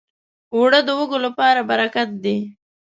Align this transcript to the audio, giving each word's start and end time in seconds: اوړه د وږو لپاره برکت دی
اوړه 0.55 0.79
د 0.87 0.89
وږو 0.97 1.17
لپاره 1.25 1.61
برکت 1.69 2.09
دی 2.23 2.37